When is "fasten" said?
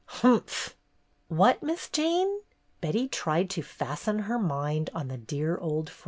3.61-4.17